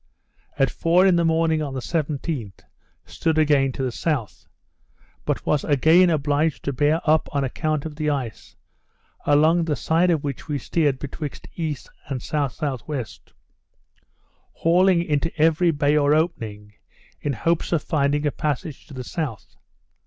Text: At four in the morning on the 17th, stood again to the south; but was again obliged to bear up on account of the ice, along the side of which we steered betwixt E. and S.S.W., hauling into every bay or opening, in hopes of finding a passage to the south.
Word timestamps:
At 0.57 0.71
four 0.71 1.05
in 1.05 1.15
the 1.15 1.23
morning 1.23 1.61
on 1.61 1.75
the 1.75 1.79
17th, 1.79 2.61
stood 3.05 3.37
again 3.37 3.71
to 3.73 3.83
the 3.83 3.91
south; 3.91 4.47
but 5.25 5.45
was 5.45 5.63
again 5.63 6.09
obliged 6.09 6.63
to 6.65 6.73
bear 6.73 7.01
up 7.05 7.29
on 7.33 7.43
account 7.43 7.85
of 7.85 7.97
the 7.97 8.09
ice, 8.09 8.55
along 9.27 9.63
the 9.65 9.75
side 9.75 10.09
of 10.09 10.23
which 10.23 10.47
we 10.47 10.57
steered 10.57 10.97
betwixt 10.97 11.47
E. 11.55 11.77
and 12.07 12.19
S.S.W., 12.19 13.05
hauling 14.53 15.03
into 15.03 15.31
every 15.39 15.69
bay 15.69 15.95
or 15.95 16.15
opening, 16.15 16.73
in 17.19 17.33
hopes 17.33 17.71
of 17.71 17.83
finding 17.83 18.25
a 18.25 18.31
passage 18.31 18.87
to 18.87 18.95
the 18.95 19.03
south. 19.03 19.55